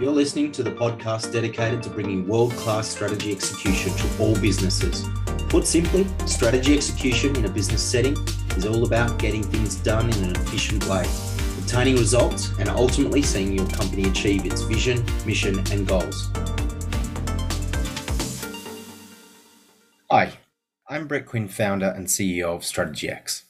[0.00, 5.06] You're listening to the podcast dedicated to bringing world class strategy execution to all businesses.
[5.50, 8.16] Put simply, strategy execution in a business setting
[8.56, 11.04] is all about getting things done in an efficient way,
[11.58, 16.30] obtaining results, and ultimately seeing your company achieve its vision, mission, and goals.
[20.10, 20.32] Hi,
[20.88, 23.42] I'm Brett Quinn, founder and CEO of StrategyX.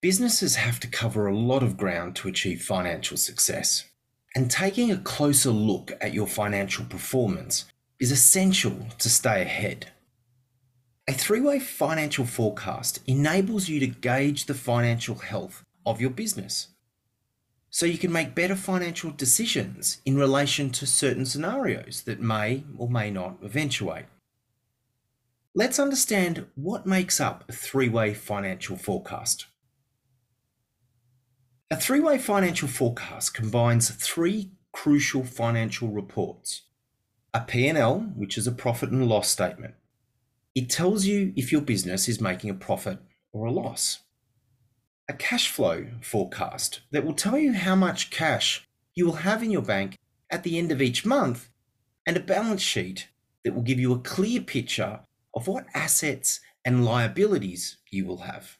[0.00, 3.84] Businesses have to cover a lot of ground to achieve financial success.
[4.34, 7.66] And taking a closer look at your financial performance
[8.00, 9.92] is essential to stay ahead.
[11.06, 16.68] A three way financial forecast enables you to gauge the financial health of your business.
[17.70, 22.88] So you can make better financial decisions in relation to certain scenarios that may or
[22.88, 24.06] may not eventuate.
[25.54, 29.46] Let's understand what makes up a three way financial forecast.
[31.70, 36.62] A three way financial forecast combines three crucial financial reports
[37.32, 39.74] a P&L, which is a profit and loss statement.
[40.54, 42.98] It tells you if your business is making a profit
[43.32, 44.00] or a loss.
[45.08, 49.50] A cash flow forecast that will tell you how much cash you will have in
[49.50, 49.98] your bank
[50.30, 51.48] at the end of each month,
[52.06, 53.08] and a balance sheet
[53.42, 55.00] that will give you a clear picture
[55.34, 58.58] of what assets and liabilities you will have.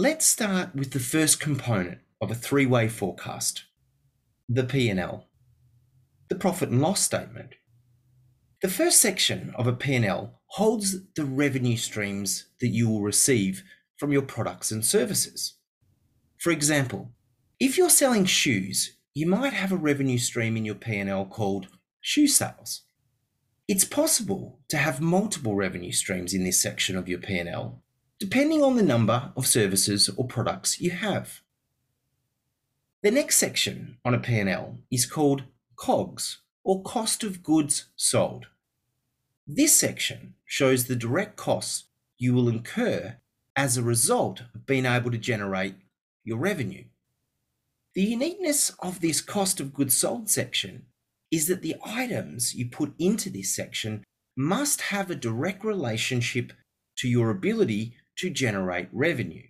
[0.00, 3.64] Let's start with the first component of a three-way forecast,
[4.48, 5.26] the P&L,
[6.28, 7.56] the profit and loss statement.
[8.62, 13.64] The first section of a P&L holds the revenue streams that you will receive
[13.96, 15.54] from your products and services.
[16.38, 17.10] For example,
[17.58, 21.66] if you're selling shoes, you might have a revenue stream in your P&L called
[22.00, 22.82] shoe sales.
[23.66, 27.82] It's possible to have multiple revenue streams in this section of your P&L
[28.18, 31.40] depending on the number of services or products you have.
[33.02, 35.44] The next section on a P&L is called
[35.76, 38.46] COGS or cost of goods sold.
[39.46, 41.84] This section shows the direct costs
[42.18, 43.18] you will incur
[43.56, 45.76] as a result of being able to generate
[46.24, 46.84] your revenue.
[47.94, 50.86] The uniqueness of this cost of goods sold section
[51.30, 54.04] is that the items you put into this section
[54.36, 56.52] must have a direct relationship
[56.96, 59.46] to your ability to generate revenue,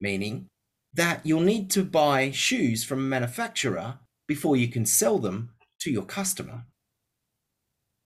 [0.00, 0.46] meaning
[0.92, 5.50] that you'll need to buy shoes from a manufacturer before you can sell them
[5.80, 6.64] to your customer.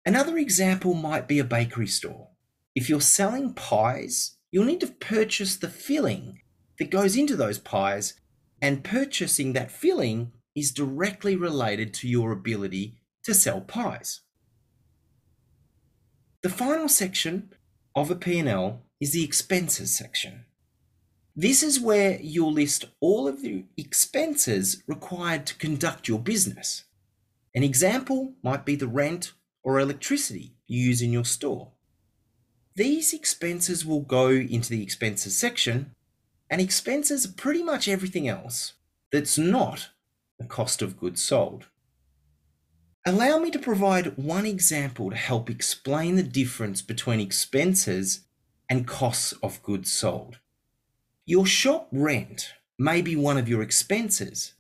[0.07, 2.29] Another example might be a bakery store.
[2.75, 6.41] If you're selling pies, you'll need to purchase the filling
[6.79, 8.15] that goes into those pies,
[8.63, 14.21] and purchasing that filling is directly related to your ability to sell pies.
[16.43, 17.53] The final section
[17.95, 20.45] of a P&L is the expenses section.
[21.37, 26.85] This is where you'll list all of the expenses required to conduct your business.
[27.55, 29.33] An example might be the rent
[29.63, 31.73] or electricity you use in your store.
[32.75, 35.95] These expenses will go into the expenses section,
[36.51, 38.75] and expenses are pretty much everything else
[39.13, 39.91] that's not
[40.39, 41.67] the cost of goods sold.
[43.07, 48.21] Allow me to provide one example to help explain the difference between expenses
[48.69, 50.39] and costs of goods sold.
[51.27, 54.55] Your shop rent may be one of your expenses,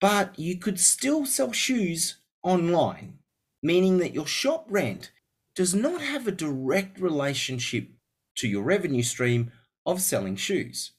[0.00, 3.18] but you could still sell shoes online,
[3.62, 5.10] meaning that your shop rent
[5.54, 7.88] does not have a direct relationship
[8.36, 9.52] to your revenue stream
[9.86, 10.92] of selling shoes.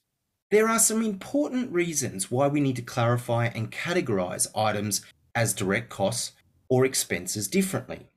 [0.52, 5.02] There are some important reasons why we need to clarify and categorize items
[5.34, 6.31] as direct costs
[6.69, 8.07] or expenses differently.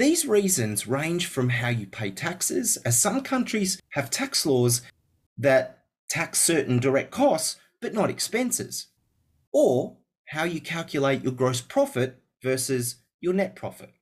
[0.00, 4.80] These reasons range from how you pay taxes, as some countries have tax laws
[5.36, 8.86] that tax certain direct costs but not expenses,
[9.52, 13.92] or how you calculate your gross profit versus your net profit.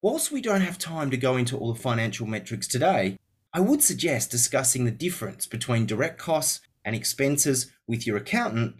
[0.00, 3.18] Whilst we don't have time to go into all the financial metrics today,
[3.52, 8.76] I would suggest discussing the difference between direct costs and expenses with your accountant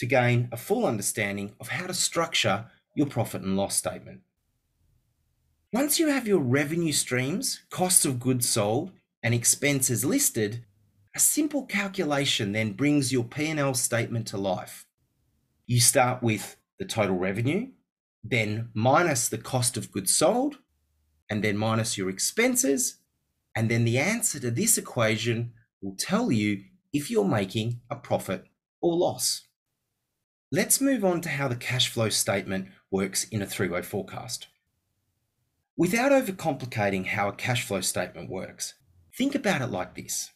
[0.00, 2.66] to gain a full understanding of how to structure
[2.96, 4.22] your profit and loss statement.
[5.70, 8.90] Once you have your revenue streams, cost of goods sold,
[9.22, 10.64] and expenses listed,
[11.14, 14.86] a simple calculation then brings your P&L statement to life.
[15.66, 17.68] You start with the total revenue,
[18.24, 20.56] then minus the cost of goods sold,
[21.28, 23.00] and then minus your expenses,
[23.54, 26.62] and then the answer to this equation will tell you
[26.94, 28.46] if you're making a profit
[28.80, 29.42] or loss.
[30.50, 34.46] Let's move on to how the cash flow statement works in a three-way forecast.
[35.78, 38.74] Without overcomplicating how a cash flow statement works,
[39.16, 40.32] think about it like this.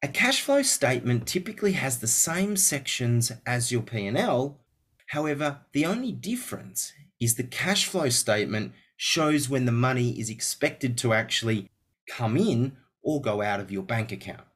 [0.00, 4.60] A cash flow statement typically has the same sections as your P&L.
[5.08, 10.96] However, the only difference is the cash flow statement shows when the money is expected
[10.98, 11.68] to actually
[12.08, 14.46] come in or go out of your bank account.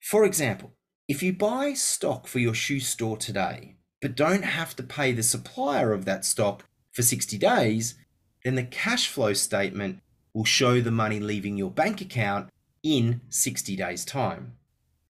[0.00, 0.74] For example,
[1.08, 5.24] if you buy stock for your shoe store today, but don't have to pay the
[5.24, 7.96] supplier of that stock for 60 days,
[8.44, 10.00] then the cash flow statement
[10.34, 12.48] will show the money leaving your bank account
[12.82, 14.56] in 60 days' time.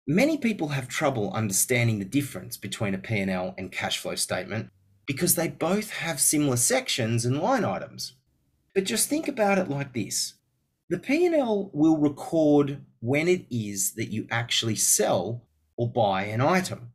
[0.06, 4.70] Many people have trouble understanding the difference between a P&L and cash flow statement
[5.06, 8.12] because they both have similar sections and line items.
[8.74, 10.34] But just think about it like this.
[10.88, 15.42] The P&L will record when it is that you actually sell
[15.76, 16.92] or buy an item.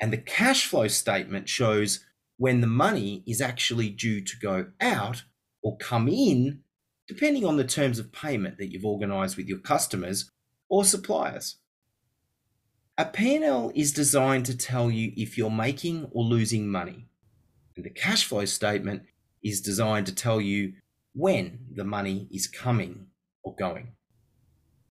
[0.00, 2.04] And the cash flow statement shows
[2.36, 5.24] when the money is actually due to go out
[5.64, 6.60] or come in,
[7.08, 10.30] depending on the terms of payment that you've organized with your customers
[10.68, 11.56] or suppliers.
[12.96, 17.08] A P&L is designed to tell you if you're making or losing money.
[17.74, 19.02] And the cash flow statement
[19.42, 20.74] is designed to tell you
[21.12, 23.06] when the money is coming
[23.42, 23.94] or going.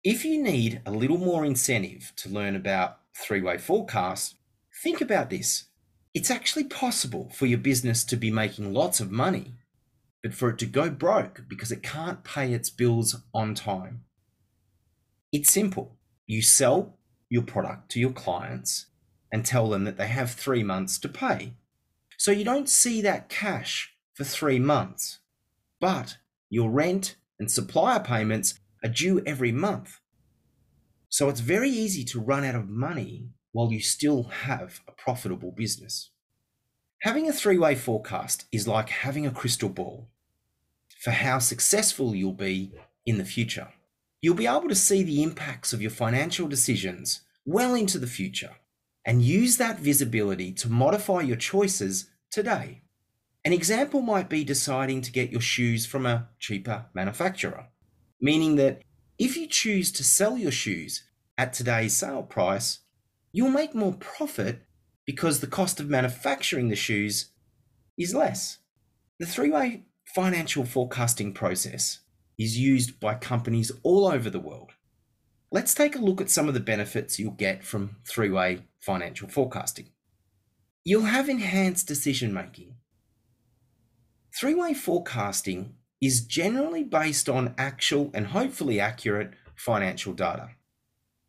[0.04, 4.36] If you need a little more incentive to learn about three way forecasts,
[4.84, 5.66] think about this.
[6.14, 9.56] It's actually possible for your business to be making lots of money,
[10.24, 14.06] but for it to go broke because it can't pay its bills on time.
[15.34, 15.98] It's simple.
[16.26, 16.98] You sell
[17.30, 18.86] your product to your clients
[19.32, 21.54] and tell them that they have three months to pay.
[22.18, 25.20] So you don't see that cash for three months,
[25.82, 26.18] but
[26.50, 30.00] your rent and supplier payments are due every month.
[31.10, 35.52] So it's very easy to run out of money while you still have a profitable
[35.52, 36.12] business.
[37.02, 40.10] Having a three way forecast is like having a crystal ball
[41.04, 42.72] for how successful you'll be
[43.06, 43.68] in the future.
[44.22, 48.52] You'll be able to see the impacts of your financial decisions well into the future
[49.06, 52.84] and use that visibility to modify your choices today.
[53.44, 57.68] An example might be deciding to get your shoes from a cheaper manufacturer,
[58.22, 58.82] meaning that
[59.20, 61.04] if you choose to sell your shoes
[61.38, 62.80] at today's sale price,
[63.34, 64.62] you'll make more profit
[65.06, 67.32] because the cost of manufacturing the shoes
[67.98, 68.60] is less.
[69.20, 69.84] The three way
[70.14, 72.00] financial forecasting process
[72.38, 74.72] is used by companies all over the world.
[75.52, 79.28] Let's take a look at some of the benefits you'll get from three way financial
[79.28, 79.90] forecasting.
[80.84, 82.76] You'll have enhanced decision making
[84.36, 90.50] Three way forecasting is generally based on actual and hopefully accurate financial data.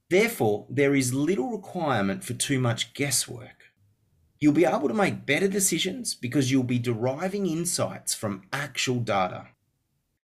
[0.08, 3.73] Therefore, there is little requirement for too much guesswork.
[4.44, 9.46] You'll be able to make better decisions because you'll be deriving insights from actual data.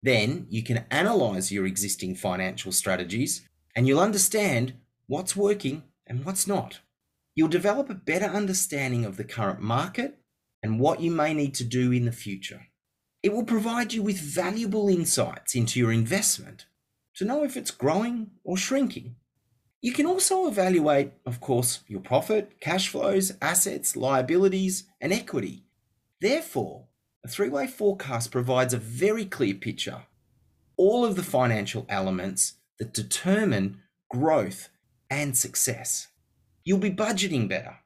[0.03, 4.75] Then you can analyze your existing financial strategies and you'll understand
[5.07, 6.81] what's working and what's not.
[7.35, 10.19] You'll develop a better understanding of the current market
[10.63, 12.67] and what you may need to do in the future.
[13.23, 16.67] It will provide you with valuable insights into your investment
[17.15, 19.17] to know if it's growing or shrinking.
[19.83, 25.65] You can also evaluate, of course, your profit, cash flows, assets, liabilities, and equity.
[26.21, 26.89] Therefore,
[27.25, 30.03] a three way forecast provides a very clear picture,
[30.77, 33.81] all of the financial elements that determine
[34.11, 34.69] growth
[35.09, 36.09] and success.
[36.63, 37.77] You'll be budgeting better.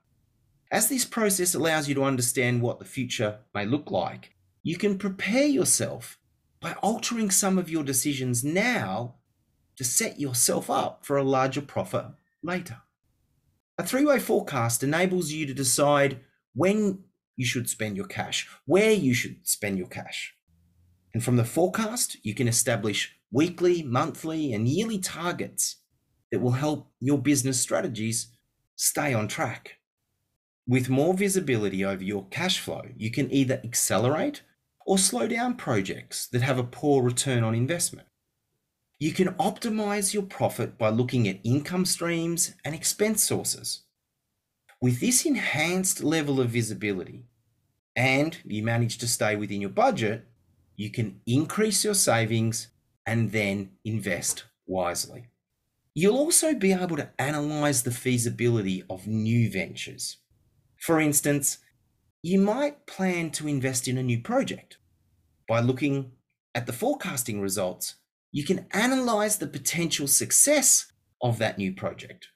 [0.73, 4.32] As this process allows you to understand what the future may look like,
[4.65, 6.19] you can prepare yourself
[6.60, 9.15] by altering some of your decisions now
[9.76, 12.06] to set yourself up for a larger profit
[12.43, 12.78] later.
[13.78, 16.20] A three way forecast enables you to decide
[16.54, 17.04] when
[17.36, 20.34] you should spend your cash, where you should spend your cash.
[21.12, 25.76] And from the forecast, you can establish weekly, monthly, and yearly targets
[26.31, 28.28] that will help your business strategies
[28.76, 29.78] stay on track.
[30.66, 34.43] With more visibility over your cash flow, you can either accelerate
[34.86, 38.08] or slow down projects that have a poor return on investment.
[38.98, 43.82] You can optimize your profit by looking at income streams and expense sources.
[44.81, 47.24] With this enhanced level of visibility,
[47.96, 50.27] and you manage to stay within your budget,
[50.77, 52.69] you can increase your savings
[53.06, 55.27] and then invest wisely.
[55.94, 60.17] You'll also be able to analyze the feasibility of new ventures.
[60.81, 61.58] For instance,
[62.22, 64.79] you might plan to invest in a new project.
[65.46, 66.13] By looking
[66.55, 67.96] at the forecasting results,
[68.34, 72.29] you can analyze the potential success of that new project.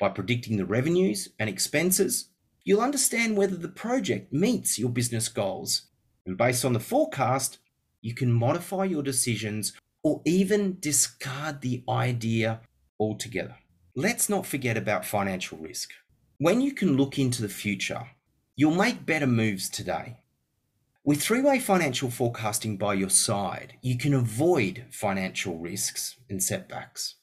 [0.00, 2.30] By predicting the revenues and expenses,
[2.64, 5.82] you'll understand whether the project meets your business goals.
[6.26, 7.58] And based on the forecast,
[8.00, 12.62] you can modify your decisions or even discard the idea
[12.98, 13.56] altogether.
[13.94, 15.90] Let's not forget about financial risk.
[16.38, 18.06] When you can look into the future,
[18.60, 20.18] You'll make better moves today.
[21.02, 27.14] With three way financial forecasting by your side, you can avoid financial risks and setbacks.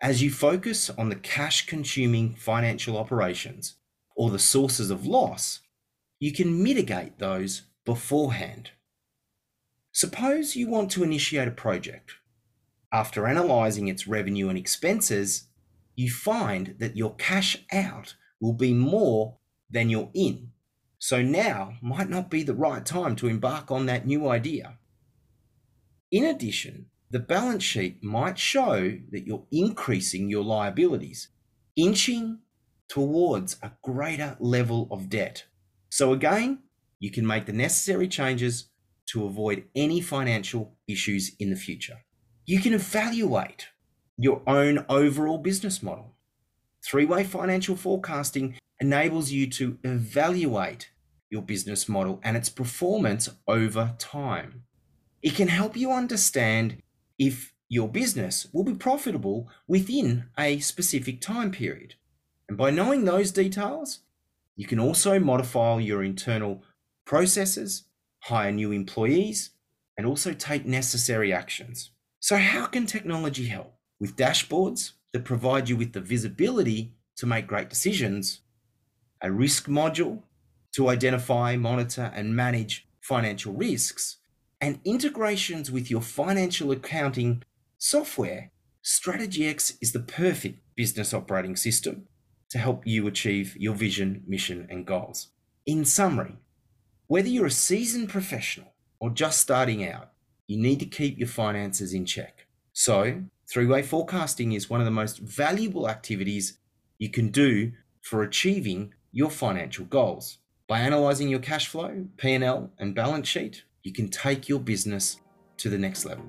[0.00, 3.74] As you focus on the cash consuming financial operations
[4.14, 5.60] or the sources of loss,
[6.20, 8.70] you can mitigate those beforehand.
[9.90, 12.12] Suppose you want to initiate a project.
[12.92, 15.48] After analysing its revenue and expenses,
[15.96, 20.52] you find that your cash out will be more than your in.
[21.04, 24.78] So now might not be the right time to embark on that new idea.
[26.10, 31.28] In addition, the balance sheet might show that you're increasing your liabilities,
[31.76, 32.38] inching
[32.88, 35.44] towards a greater level of debt.
[35.90, 36.60] So again,
[37.00, 38.70] you can make the necessary changes
[39.08, 41.98] to avoid any financial issues in the future.
[42.46, 43.66] You can evaluate
[44.16, 46.14] your own overall business model.
[46.82, 50.88] Three way financial forecasting enables you to evaluate
[51.30, 54.64] your business model and its performance over time.
[55.22, 56.82] It can help you understand
[57.18, 61.94] if your business will be profitable within a specific time period.
[62.48, 64.00] And by knowing those details,
[64.56, 66.62] you can also modify your internal
[67.04, 67.84] processes,
[68.20, 69.50] hire new employees,
[69.96, 71.90] and also take necessary actions.
[72.20, 73.74] So, how can technology help?
[74.00, 78.40] With dashboards that provide you with the visibility to make great decisions,
[79.20, 80.22] a risk module
[80.74, 84.18] to identify, monitor, and manage financial risks,
[84.60, 87.42] and integrations with your financial accounting
[87.78, 88.50] software,
[88.82, 92.06] Strategy X is the perfect business operating system
[92.50, 95.28] to help you achieve your vision, mission, and goals.
[95.64, 96.36] In summary,
[97.06, 100.10] whether you're a seasoned professional or just starting out,
[100.46, 102.46] you need to keep your finances in check.
[102.72, 106.58] So, three way forecasting is one of the most valuable activities
[106.98, 110.38] you can do for achieving your financial goals.
[110.66, 115.20] By analyzing your cash flow, P&L, and balance sheet, you can take your business
[115.58, 116.24] to the next level.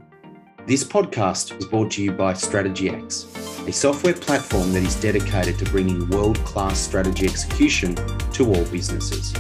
[0.68, 5.66] This podcast is brought to you by StrategyX, a software platform that is dedicated to
[5.72, 7.96] bringing world class strategy execution
[8.34, 9.34] to all businesses.